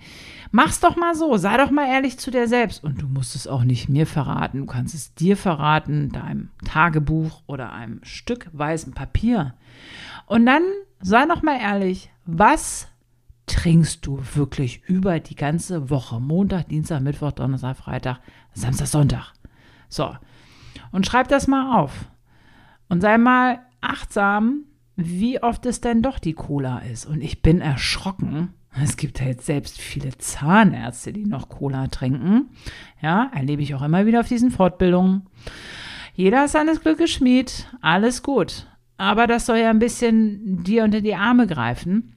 mach's 0.52 0.80
doch 0.80 0.96
mal 0.96 1.16
so, 1.16 1.38
sei 1.38 1.58
doch 1.58 1.72
mal 1.72 1.88
ehrlich 1.88 2.18
zu 2.18 2.32
dir 2.32 2.48
selbst. 2.48 2.84
Und 2.84 3.02
du 3.02 3.08
musst 3.08 3.36
es 3.36 3.48
auch 3.48 3.64
nicht 3.64 3.90
mir 3.90 4.08
verraten, 4.08 4.60
du 4.60 4.66
kannst 4.66 4.96
es 4.96 5.14
dir 5.14 5.38
verraten, 5.38 6.10
deinem 6.12 6.50
Tagebuch 6.66 7.42
oder 7.48 7.72
einem 7.72 8.04
Stück 8.04 8.50
weißem 8.54 8.94
Papier. 8.94 9.54
Und 10.26 10.46
dann 10.46 10.64
sei 11.00 11.26
doch 11.26 11.42
mal 11.42 11.60
ehrlich, 11.60 12.10
was 12.26 12.88
trinkst 13.48 14.06
du 14.06 14.20
wirklich 14.34 14.84
über 14.88 15.20
die 15.20 15.36
ganze 15.36 15.90
Woche? 15.90 16.20
Montag, 16.20 16.70
Dienstag, 16.70 17.02
Mittwoch, 17.02 17.32
Donnerstag, 17.32 17.78
Freitag, 17.78 18.20
Samstag, 18.54 18.88
Sonntag. 18.88 19.34
So. 19.90 20.16
Und 20.92 21.06
schreib 21.06 21.28
das 21.28 21.48
mal 21.48 21.82
auf. 21.82 22.06
Und 22.90 23.02
sei 23.02 23.18
mal 23.18 23.60
achtsam, 23.82 24.64
wie 24.96 25.42
oft 25.42 25.66
es 25.66 25.82
denn 25.82 26.02
doch 26.02 26.20
die 26.20 26.34
Cola 26.34 26.80
ist. 26.80 27.06
Und 27.06 27.22
ich 27.22 27.42
bin 27.42 27.62
erschrocken. 27.62 28.54
Es 28.82 28.98
gibt 28.98 29.20
ja 29.20 29.28
jetzt 29.28 29.46
selbst 29.46 29.80
viele 29.80 30.18
Zahnärzte, 30.18 31.14
die 31.14 31.26
noch 31.26 31.50
Cola 31.50 31.88
trinken. 31.88 32.50
Ja, 33.02 33.32
erlebe 33.34 33.62
ich 33.62 33.74
auch 33.74 33.82
immer 33.82 34.06
wieder 34.06 34.20
auf 34.20 34.28
diesen 34.28 34.52
Fortbildungen. 34.52 35.24
Jeder 36.14 36.46
ist 36.46 36.52
seines 36.52 36.82
Glückes 36.82 37.12
Schmied. 37.12 37.68
Alles 37.82 38.24
gut. 38.24 38.68
Aber 38.98 39.28
das 39.28 39.46
soll 39.46 39.58
ja 39.58 39.70
ein 39.70 39.80
bisschen 39.80 40.64
dir 40.64 40.84
unter 40.84 41.02
die 41.02 41.16
Arme 41.16 41.48
greifen. 41.48 42.15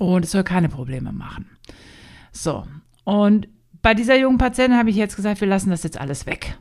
Und 0.00 0.24
es 0.24 0.30
soll 0.30 0.44
keine 0.44 0.70
Probleme 0.70 1.12
machen. 1.12 1.44
So, 2.32 2.66
und 3.04 3.48
bei 3.82 3.92
dieser 3.92 4.18
jungen 4.18 4.38
Patientin 4.38 4.78
habe 4.78 4.88
ich 4.88 4.96
jetzt 4.96 5.14
gesagt, 5.14 5.42
wir 5.42 5.48
lassen 5.48 5.68
das 5.68 5.82
jetzt 5.82 6.00
alles 6.00 6.24
weg. 6.24 6.56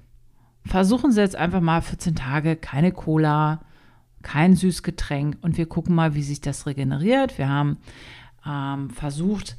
Versuchen 0.66 1.14
Sie 1.14 1.22
jetzt 1.22 1.38
einfach 1.38 1.62
mal 1.62 1.82
14 1.82 2.16
Tage 2.16 2.58
keine 2.58 2.92
Cola, 2.92 3.62
kein 4.24 4.58
Süßgetränk 4.58 5.38
und 5.40 5.58
wir 5.58 5.68
gucken 5.68 5.96
mal, 5.96 6.16
wie 6.16 6.22
sich 6.22 6.42
das 6.42 6.66
regeneriert. 6.66 7.38
Wir 7.38 7.48
haben 7.48 7.78
ähm, 8.46 8.90
versucht, 8.90 9.56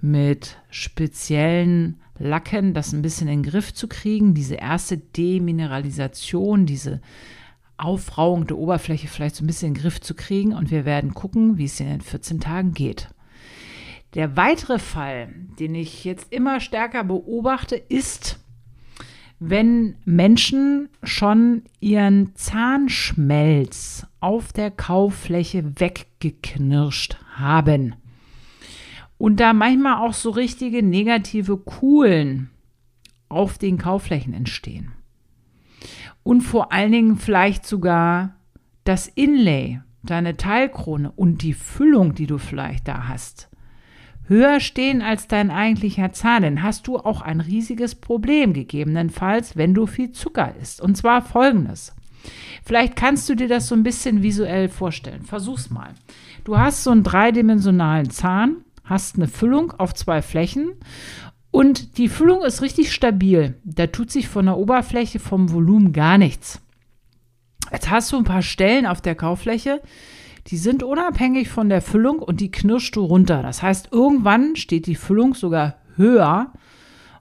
mit 0.00 0.56
speziellen 0.68 2.00
Lacken 2.18 2.74
das 2.74 2.92
ein 2.92 3.00
bisschen 3.00 3.28
in 3.28 3.44
den 3.44 3.50
Griff 3.50 3.72
zu 3.72 3.86
kriegen. 3.86 4.34
Diese 4.34 4.56
erste 4.56 4.98
Demineralisation, 4.98 6.66
diese 6.66 7.00
Aufrauung 7.76 8.48
der 8.48 8.58
Oberfläche 8.58 9.06
vielleicht 9.06 9.36
so 9.36 9.44
ein 9.44 9.46
bisschen 9.46 9.68
in 9.68 9.74
den 9.74 9.82
Griff 9.82 10.00
zu 10.00 10.16
kriegen 10.16 10.52
und 10.52 10.72
wir 10.72 10.84
werden 10.84 11.14
gucken, 11.14 11.58
wie 11.58 11.66
es 11.66 11.78
in 11.78 11.86
den 11.86 12.00
14 12.00 12.40
Tagen 12.40 12.74
geht. 12.74 13.08
Der 14.14 14.36
weitere 14.36 14.78
Fall, 14.78 15.32
den 15.58 15.74
ich 15.74 16.04
jetzt 16.04 16.32
immer 16.32 16.60
stärker 16.60 17.04
beobachte, 17.04 17.76
ist, 17.76 18.40
wenn 19.38 19.96
Menschen 20.04 20.88
schon 21.02 21.62
ihren 21.80 22.34
Zahnschmelz 22.34 24.06
auf 24.20 24.52
der 24.52 24.70
Kauffläche 24.70 25.80
weggeknirscht 25.80 27.16
haben 27.34 27.94
und 29.16 29.38
da 29.38 29.52
manchmal 29.52 30.06
auch 30.06 30.14
so 30.14 30.30
richtige 30.30 30.82
negative 30.82 31.58
Kuhlen 31.58 32.50
auf 33.28 33.58
den 33.58 33.78
Kaufflächen 33.78 34.32
entstehen. 34.34 34.92
Und 36.22 36.40
vor 36.40 36.72
allen 36.72 36.92
Dingen 36.92 37.16
vielleicht 37.16 37.66
sogar 37.66 38.34
das 38.84 39.08
Inlay, 39.08 39.80
deine 40.02 40.36
Teilkrone 40.36 41.12
und 41.12 41.42
die 41.42 41.54
Füllung, 41.54 42.14
die 42.14 42.26
du 42.26 42.38
vielleicht 42.38 42.88
da 42.88 43.08
hast, 43.08 43.49
höher 44.30 44.60
stehen 44.60 45.02
als 45.02 45.26
dein 45.26 45.50
eigentlicher 45.50 46.12
Zahn, 46.12 46.44
dann 46.44 46.62
hast 46.62 46.86
du 46.86 46.96
auch 46.96 47.20
ein 47.20 47.40
riesiges 47.40 47.96
Problem 47.96 48.52
gegebenenfalls, 48.52 49.56
wenn 49.56 49.74
du 49.74 49.86
viel 49.86 50.12
Zucker 50.12 50.54
isst. 50.62 50.80
Und 50.80 50.96
zwar 50.96 51.20
folgendes. 51.20 51.94
Vielleicht 52.64 52.94
kannst 52.96 53.28
du 53.28 53.34
dir 53.34 53.48
das 53.48 53.66
so 53.66 53.74
ein 53.74 53.82
bisschen 53.82 54.22
visuell 54.22 54.68
vorstellen. 54.68 55.24
Versuch's 55.24 55.68
mal. 55.68 55.94
Du 56.44 56.56
hast 56.58 56.84
so 56.84 56.90
einen 56.90 57.02
dreidimensionalen 57.02 58.10
Zahn, 58.10 58.58
hast 58.84 59.16
eine 59.16 59.26
Füllung 59.26 59.72
auf 59.72 59.94
zwei 59.94 60.22
Flächen 60.22 60.74
und 61.50 61.98
die 61.98 62.08
Füllung 62.08 62.42
ist 62.44 62.62
richtig 62.62 62.92
stabil. 62.92 63.56
Da 63.64 63.88
tut 63.88 64.12
sich 64.12 64.28
von 64.28 64.46
der 64.46 64.56
Oberfläche 64.56 65.18
vom 65.18 65.50
Volumen 65.50 65.92
gar 65.92 66.18
nichts. 66.18 66.60
Jetzt 67.72 67.90
hast 67.90 68.12
du 68.12 68.16
ein 68.16 68.24
paar 68.24 68.42
Stellen 68.42 68.86
auf 68.86 69.00
der 69.00 69.14
Kauffläche, 69.14 69.80
die 70.48 70.56
sind 70.56 70.82
unabhängig 70.82 71.48
von 71.48 71.68
der 71.68 71.82
Füllung 71.82 72.18
und 72.20 72.40
die 72.40 72.50
knirschst 72.50 72.96
du 72.96 73.04
runter. 73.04 73.42
Das 73.42 73.62
heißt, 73.62 73.90
irgendwann 73.92 74.56
steht 74.56 74.86
die 74.86 74.94
Füllung 74.94 75.34
sogar 75.34 75.76
höher 75.96 76.52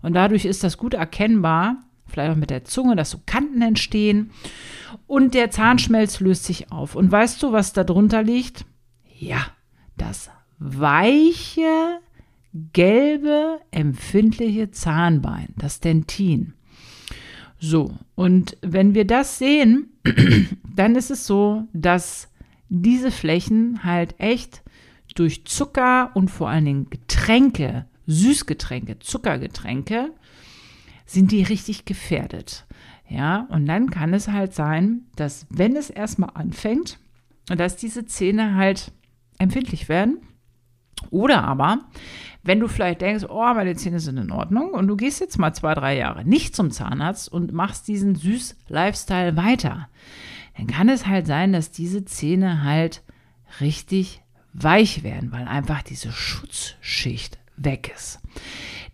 und 0.02 0.14
dadurch 0.14 0.46
ist 0.46 0.64
das 0.64 0.78
gut 0.78 0.94
erkennbar, 0.94 1.78
vielleicht 2.08 2.32
auch 2.32 2.38
mit 2.38 2.50
der 2.50 2.64
Zunge, 2.64 2.96
dass 2.96 3.12
so 3.12 3.20
Kanten 3.26 3.62
entstehen 3.62 4.32
und 5.08 5.34
der 5.34 5.52
Zahnschmelz 5.52 6.20
löst 6.20 6.46
sich 6.46 6.72
auf. 6.72 6.96
Und 6.96 7.12
weißt 7.12 7.42
du, 7.44 7.52
was 7.52 7.74
da 7.74 7.84
drunter 7.84 8.24
liegt? 8.24 8.66
Ja, 9.18 9.46
das 9.98 10.30
weiche, 10.60 12.00
gelbe, 12.74 13.60
empfindliche 13.72 14.72
Zahnbein, 14.72 15.54
das 15.58 15.80
Dentin. 15.80 16.54
So, 17.60 17.94
und 18.16 18.58
wenn 18.62 18.94
wir 18.94 19.06
das 19.06 19.38
sehen, 19.38 19.90
dann 20.76 20.96
ist 20.96 21.12
es 21.12 21.28
so, 21.28 21.68
dass 21.74 22.29
diese 22.70 23.12
Flächen 23.12 23.84
halt 23.84 24.20
echt 24.20 24.64
durch 25.16 25.46
Zucker 25.46 26.12
und 26.14 26.30
vor 26.30 26.50
allen 26.50 26.66
Dingen 26.66 26.90
Getränke, 26.90 27.86
Süßgetränke, 28.06 29.00
Zuckergetränke, 29.00 30.12
sind 31.06 31.32
die 31.32 31.44
richtig 31.44 31.86
gefährdet. 31.86 32.66
Ja, 33.08 33.48
und 33.50 33.66
dann 33.66 33.90
kann 33.90 34.14
es 34.14 34.28
halt 34.28 34.54
sein, 34.54 35.06
dass 35.16 35.48
wenn 35.50 35.76
es 35.76 35.90
erstmal 35.90 36.30
anfängt, 36.36 37.00
dass 37.48 37.76
diese 37.76 38.06
Zähne 38.06 38.56
halt 38.56 38.92
empfindlich 39.40 39.90
werden. 39.90 40.20
Oder 41.10 41.44
aber, 41.44 41.80
wenn 42.44 42.60
du 42.60 42.68
vielleicht 42.68 43.02
denkst, 43.02 43.26
oh, 43.28 43.54
meine 43.54 43.76
Zähne 43.76 44.00
sind 44.00 44.18
in 44.18 44.32
Ordnung 44.32 44.72
und 44.72 44.88
du 44.88 44.96
gehst 44.96 45.22
jetzt 45.22 45.40
mal 45.40 45.54
zwei, 45.54 45.74
drei 45.74 45.98
Jahre 45.98 46.26
nicht 46.26 46.56
zum 46.56 46.72
Zahnarzt 46.72 47.32
und 47.32 47.52
machst 47.54 47.88
diesen 47.88 48.16
Süß-Lifestyle 48.16 49.36
weiter, 49.36 49.90
dann 50.60 50.68
kann 50.68 50.90
es 50.90 51.08
halt 51.08 51.26
sein, 51.26 51.54
dass 51.54 51.72
diese 51.72 52.04
Zähne 52.04 52.64
halt 52.64 53.02
richtig 53.62 54.22
weich 54.52 55.04
werden, 55.04 55.32
weil 55.32 55.48
einfach 55.48 55.82
diese 55.82 56.12
Schutzschicht 56.12 57.40
weg 57.56 57.94
ist. 57.96 58.20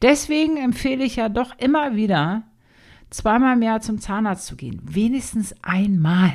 Deswegen 0.03 0.57
empfehle 0.57 1.03
ich 1.03 1.15
ja 1.15 1.27
doch 1.27 1.57
immer 1.57 1.95
wieder, 1.95 2.43
zweimal 3.09 3.55
im 3.55 3.63
Jahr 3.63 3.81
zum 3.81 3.99
Zahnarzt 3.99 4.45
zu 4.45 4.55
gehen. 4.55 4.79
Wenigstens 4.83 5.55
einmal, 5.63 6.33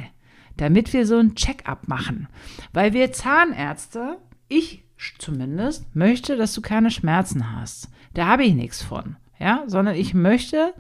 damit 0.57 0.93
wir 0.93 1.07
so 1.07 1.19
ein 1.19 1.37
Check-up 1.37 1.87
machen. 1.87 2.27
Weil 2.73 2.93
wir 2.93 3.13
Zahnärzte, 3.13 4.19
ich 4.49 4.83
zumindest, 5.19 5.95
möchte, 5.95 6.37
dass 6.37 6.55
du 6.55 6.61
keine 6.61 6.91
Schmerzen 6.91 7.55
hast. 7.55 7.89
Da 8.15 8.27
habe 8.27 8.43
ich 8.43 8.55
nichts 8.55 8.83
von. 8.83 9.15
Ja, 9.41 9.65
sondern 9.67 9.95
ich 9.95 10.13
möchte, 10.15 10.75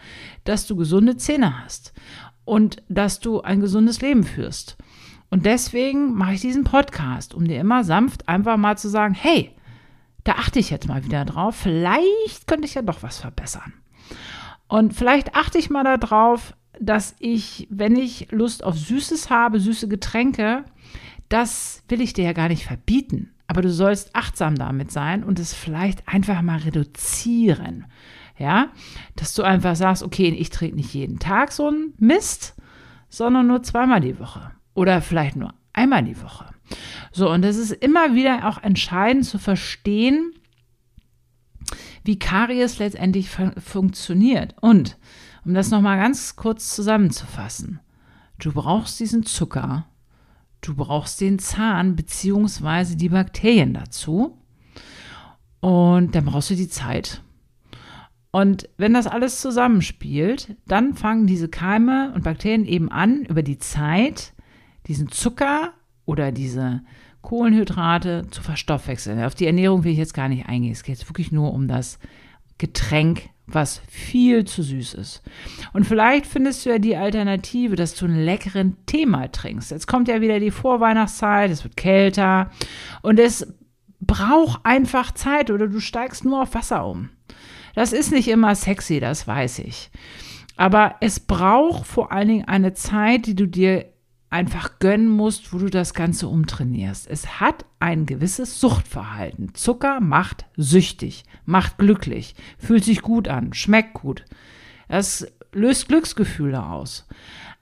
dass 0.44 0.66
du 0.66 0.76
gesunde 0.76 1.16
Zähne 1.16 1.64
hast 1.64 1.94
und 2.44 2.82
dass 2.88 3.20
du 3.20 3.40
ein 3.40 3.60
gesundes 3.60 4.02
Leben 4.02 4.22
führst. 4.22 4.76
Und 5.30 5.46
deswegen 5.46 6.14
mache 6.14 6.34
ich 6.34 6.40
diesen 6.40 6.64
Podcast, 6.64 7.34
um 7.34 7.46
dir 7.46 7.60
immer 7.60 7.84
sanft 7.84 8.28
einfach 8.28 8.56
mal 8.56 8.76
zu 8.76 8.88
sagen, 8.88 9.14
hey, 9.14 9.54
da 10.24 10.32
achte 10.32 10.58
ich 10.58 10.70
jetzt 10.70 10.88
mal 10.88 11.04
wieder 11.04 11.24
drauf. 11.24 11.56
Vielleicht 11.56 12.46
könnte 12.46 12.66
ich 12.66 12.74
ja 12.74 12.82
doch 12.82 13.02
was 13.02 13.18
verbessern. 13.18 13.72
Und 14.68 14.92
vielleicht 14.94 15.34
achte 15.34 15.58
ich 15.58 15.70
mal 15.70 15.84
darauf, 15.84 16.54
dass 16.78 17.14
ich, 17.18 17.66
wenn 17.70 17.96
ich 17.96 18.30
Lust 18.30 18.62
auf 18.64 18.76
Süßes 18.76 19.30
habe, 19.30 19.60
süße 19.60 19.88
Getränke, 19.88 20.64
das 21.28 21.82
will 21.88 22.00
ich 22.00 22.12
dir 22.12 22.24
ja 22.24 22.32
gar 22.32 22.48
nicht 22.48 22.64
verbieten. 22.64 23.32
Aber 23.46 23.62
du 23.62 23.70
sollst 23.70 24.14
achtsam 24.14 24.54
damit 24.56 24.92
sein 24.92 25.24
und 25.24 25.38
es 25.38 25.54
vielleicht 25.54 26.06
einfach 26.08 26.40
mal 26.42 26.58
reduzieren. 26.58 27.86
Ja, 28.40 28.70
dass 29.16 29.34
du 29.34 29.42
einfach 29.42 29.76
sagst, 29.76 30.02
okay, 30.02 30.28
ich 30.30 30.48
trinke 30.50 30.76
nicht 30.76 30.94
jeden 30.94 31.18
Tag 31.18 31.52
so 31.52 31.68
einen 31.68 31.92
Mist, 31.98 32.54
sondern 33.10 33.46
nur 33.46 33.62
zweimal 33.62 34.00
die 34.00 34.18
Woche 34.18 34.50
oder 34.72 35.02
vielleicht 35.02 35.36
nur 35.36 35.52
einmal 35.74 36.02
die 36.02 36.20
Woche. 36.22 36.46
So, 37.12 37.30
und 37.30 37.44
es 37.44 37.56
ist 37.58 37.72
immer 37.72 38.14
wieder 38.14 38.48
auch 38.48 38.62
entscheidend 38.62 39.26
zu 39.26 39.38
verstehen, 39.38 40.32
wie 42.02 42.18
Karies 42.18 42.78
letztendlich 42.78 43.28
fun 43.28 43.52
funktioniert. 43.58 44.54
Und 44.62 44.96
um 45.44 45.52
das 45.52 45.70
nochmal 45.70 45.98
ganz 45.98 46.34
kurz 46.36 46.74
zusammenzufassen, 46.74 47.80
du 48.38 48.52
brauchst 48.52 48.98
diesen 49.00 49.26
Zucker, 49.26 49.84
Du 50.60 50.74
brauchst 50.74 51.20
den 51.20 51.38
Zahn 51.38 51.96
bzw. 51.96 52.94
die 52.94 53.08
Bakterien 53.08 53.72
dazu. 53.72 54.38
Und 55.60 56.14
dann 56.14 56.24
brauchst 56.26 56.50
du 56.50 56.54
die 56.54 56.68
Zeit. 56.68 57.22
Und 58.32 58.68
wenn 58.76 58.94
das 58.94 59.06
alles 59.06 59.40
zusammenspielt, 59.40 60.56
dann 60.66 60.94
fangen 60.94 61.26
diese 61.26 61.48
Keime 61.48 62.12
und 62.14 62.24
Bakterien 62.24 62.64
eben 62.64 62.90
an, 62.90 63.24
über 63.24 63.42
die 63.42 63.58
Zeit 63.58 64.32
diesen 64.86 65.10
Zucker 65.10 65.72
oder 66.04 66.30
diese 66.32 66.82
Kohlenhydrate 67.22 68.26
zu 68.30 68.42
verstoffwechseln. 68.42 69.22
Auf 69.22 69.34
die 69.34 69.46
Ernährung 69.46 69.84
will 69.84 69.92
ich 69.92 69.98
jetzt 69.98 70.14
gar 70.14 70.28
nicht 70.28 70.46
eingehen. 70.46 70.72
Es 70.72 70.82
geht 70.82 70.98
jetzt 70.98 71.08
wirklich 71.08 71.32
nur 71.32 71.52
um 71.52 71.68
das 71.68 71.98
Getränk, 72.58 73.30
was 73.46 73.82
viel 73.88 74.44
zu 74.44 74.62
süß 74.62 74.94
ist. 74.94 75.22
Und 75.72 75.84
vielleicht 75.84 76.26
findest 76.26 76.64
du 76.64 76.70
ja 76.70 76.78
die 76.78 76.96
Alternative, 76.96 77.74
dass 77.74 77.94
du 77.94 78.06
einen 78.06 78.24
leckeren 78.24 78.76
Tee 78.86 79.06
mal 79.06 79.28
trinkst. 79.28 79.70
Jetzt 79.70 79.86
kommt 79.86 80.08
ja 80.08 80.20
wieder 80.20 80.38
die 80.40 80.50
Vorweihnachtszeit, 80.50 81.50
es 81.50 81.64
wird 81.64 81.76
kälter 81.76 82.50
und 83.02 83.18
es 83.18 83.52
braucht 84.00 84.64
einfach 84.64 85.12
Zeit 85.12 85.50
oder 85.50 85.68
du 85.68 85.80
steigst 85.80 86.24
nur 86.24 86.42
auf 86.42 86.54
Wasser 86.54 86.86
um. 86.86 87.10
Das 87.80 87.94
ist 87.94 88.12
nicht 88.12 88.28
immer 88.28 88.54
sexy, 88.54 89.00
das 89.00 89.26
weiß 89.26 89.60
ich. 89.60 89.90
Aber 90.58 90.96
es 91.00 91.18
braucht 91.18 91.86
vor 91.86 92.12
allen 92.12 92.28
Dingen 92.28 92.44
eine 92.44 92.74
Zeit, 92.74 93.24
die 93.24 93.34
du 93.34 93.48
dir 93.48 93.86
einfach 94.28 94.80
gönnen 94.80 95.08
musst, 95.08 95.54
wo 95.54 95.56
du 95.56 95.70
das 95.70 95.94
Ganze 95.94 96.28
umtrainierst. 96.28 97.08
Es 97.08 97.40
hat 97.40 97.64
ein 97.78 98.04
gewisses 98.04 98.60
Suchtverhalten. 98.60 99.54
Zucker 99.54 100.00
macht 100.00 100.44
süchtig, 100.58 101.24
macht 101.46 101.78
glücklich, 101.78 102.34
fühlt 102.58 102.84
sich 102.84 103.00
gut 103.00 103.28
an, 103.28 103.54
schmeckt 103.54 103.94
gut. 103.94 104.26
Das 104.90 105.26
löst 105.54 105.88
Glücksgefühle 105.88 106.62
aus. 106.62 107.08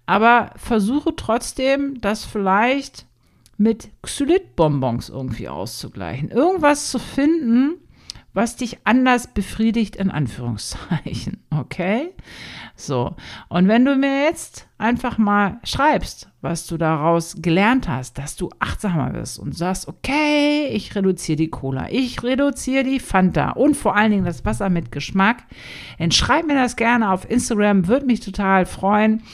Aber 0.04 0.50
versuche 0.56 1.14
trotzdem, 1.14 2.00
das 2.00 2.24
vielleicht 2.24 3.06
mit 3.56 3.90
Xylit-Bonbons 4.02 5.10
irgendwie 5.10 5.48
auszugleichen. 5.48 6.32
Irgendwas 6.32 6.90
zu 6.90 6.98
finden, 6.98 7.76
was 8.34 8.56
dich 8.56 8.78
anders 8.84 9.26
befriedigt, 9.28 9.96
in 9.96 10.10
Anführungszeichen. 10.10 11.38
Okay? 11.58 12.14
So. 12.76 13.16
Und 13.48 13.66
wenn 13.66 13.84
du 13.84 13.96
mir 13.96 14.22
jetzt 14.22 14.68
einfach 14.78 15.18
mal 15.18 15.58
schreibst, 15.64 16.28
was 16.40 16.68
du 16.68 16.76
daraus 16.76 17.42
gelernt 17.42 17.88
hast, 17.88 18.16
dass 18.16 18.36
du 18.36 18.48
achtsamer 18.60 19.10
bist 19.10 19.40
und 19.40 19.56
sagst, 19.56 19.88
okay, 19.88 20.68
ich 20.68 20.94
reduziere 20.94 21.34
die 21.34 21.50
Cola, 21.50 21.88
ich 21.90 22.22
reduziere 22.22 22.84
die 22.84 23.00
Fanta 23.00 23.50
und 23.50 23.76
vor 23.76 23.96
allen 23.96 24.12
Dingen 24.12 24.24
das 24.24 24.44
Wasser 24.44 24.70
mit 24.70 24.92
Geschmack, 24.92 25.38
dann 25.98 26.12
schreib 26.12 26.46
mir 26.46 26.54
das 26.54 26.76
gerne 26.76 27.10
auf 27.10 27.28
Instagram, 27.28 27.88
würde 27.88 28.06
mich 28.06 28.20
total 28.20 28.64
freuen. 28.64 29.24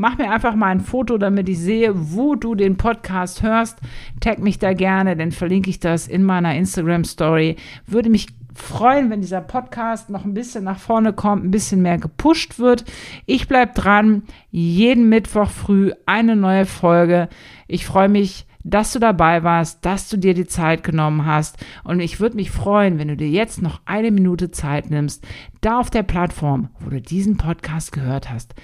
Mach 0.00 0.16
mir 0.16 0.30
einfach 0.30 0.54
mal 0.54 0.68
ein 0.68 0.80
Foto, 0.80 1.18
damit 1.18 1.46
ich 1.50 1.58
sehe, 1.58 1.92
wo 1.94 2.34
du 2.34 2.54
den 2.54 2.78
Podcast 2.78 3.42
hörst. 3.42 3.78
Tag 4.20 4.38
mich 4.38 4.58
da 4.58 4.72
gerne, 4.72 5.14
dann 5.14 5.30
verlinke 5.30 5.68
ich 5.68 5.78
das 5.78 6.08
in 6.08 6.24
meiner 6.24 6.54
Instagram 6.54 7.04
Story. 7.04 7.56
Würde 7.86 8.08
mich 8.08 8.28
freuen, 8.54 9.10
wenn 9.10 9.20
dieser 9.20 9.42
Podcast 9.42 10.08
noch 10.08 10.24
ein 10.24 10.32
bisschen 10.32 10.64
nach 10.64 10.78
vorne 10.78 11.12
kommt, 11.12 11.44
ein 11.44 11.50
bisschen 11.50 11.82
mehr 11.82 11.98
gepusht 11.98 12.58
wird. 12.58 12.86
Ich 13.26 13.46
bleibe 13.46 13.74
dran. 13.74 14.22
Jeden 14.50 15.10
Mittwoch 15.10 15.50
früh 15.50 15.92
eine 16.06 16.34
neue 16.34 16.64
Folge. 16.64 17.28
Ich 17.68 17.84
freue 17.84 18.08
mich, 18.08 18.46
dass 18.64 18.92
du 18.92 18.98
dabei 18.98 19.42
warst, 19.42 19.84
dass 19.84 20.08
du 20.08 20.16
dir 20.16 20.34
die 20.34 20.46
Zeit 20.46 20.82
genommen 20.82 21.26
hast. 21.26 21.64
Und 21.84 22.00
ich 22.00 22.20
würde 22.20 22.36
mich 22.36 22.50
freuen, 22.50 22.98
wenn 22.98 23.08
du 23.08 23.16
dir 23.16 23.28
jetzt 23.28 23.62
noch 23.62 23.80
eine 23.84 24.10
Minute 24.10 24.50
Zeit 24.50 24.90
nimmst, 24.90 25.26
da 25.60 25.78
auf 25.78 25.90
der 25.90 26.02
Plattform, 26.02 26.70
wo 26.80 26.90
du 26.90 27.00
diesen 27.00 27.36
Podcast 27.36 27.92
gehört 27.92 28.30
hast. 28.30 28.54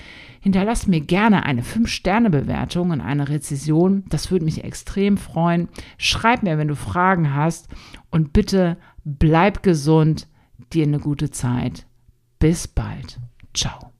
Hinterlass 0.40 0.86
mir 0.86 1.00
gerne 1.00 1.44
eine 1.44 1.62
5-Sterne-Bewertung 1.62 2.90
und 2.90 3.00
eine 3.00 3.28
Rezession. 3.28 4.04
Das 4.08 4.30
würde 4.30 4.44
mich 4.44 4.64
extrem 4.64 5.16
freuen. 5.16 5.68
Schreib 5.98 6.42
mir, 6.42 6.58
wenn 6.58 6.68
du 6.68 6.76
Fragen 6.76 7.34
hast. 7.34 7.68
Und 8.10 8.32
bitte 8.32 8.76
bleib 9.04 9.62
gesund, 9.62 10.28
dir 10.72 10.84
eine 10.84 11.00
gute 11.00 11.30
Zeit. 11.30 11.86
Bis 12.38 12.68
bald. 12.68 13.18
Ciao. 13.54 13.95